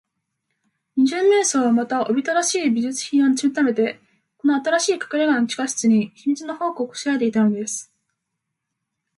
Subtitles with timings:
[0.95, 3.99] 二十面相は、また、おびただしい美術品をぬすみためて、
[4.39, 7.93] この新しいかくれがの地下室に、秘密の宝庫をこしらえていたのです。